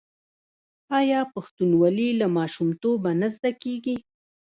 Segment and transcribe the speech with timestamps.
[0.99, 3.95] آیا پښتونولي له ماشومتوبه نه زده کیږي؟